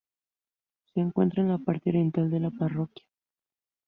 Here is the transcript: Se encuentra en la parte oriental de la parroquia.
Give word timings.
Se 0.91 0.99
encuentra 0.99 1.43
en 1.43 1.49
la 1.49 1.59
parte 1.59 1.91
oriental 1.91 2.31
de 2.31 2.39
la 2.39 2.49
parroquia. 2.49 3.05